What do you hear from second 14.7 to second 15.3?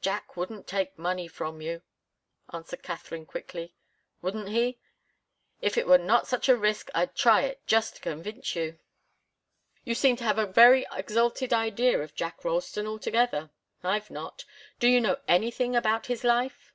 Do you know